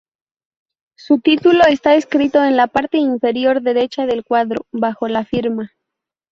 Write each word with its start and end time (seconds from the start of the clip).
Su 0.97 1.19
título 1.19 1.63
está 1.67 1.93
escrito 1.93 2.43
en 2.43 2.57
la 2.57 2.65
parte 2.65 2.97
inferior 2.97 3.61
derecha 3.61 4.07
del 4.07 4.23
cuadro, 4.23 4.65
bajo 4.71 5.07
la 5.07 5.25
firma. 5.25 5.73